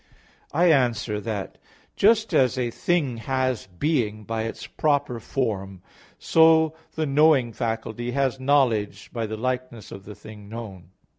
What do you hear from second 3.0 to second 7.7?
has being by its proper form, so the knowing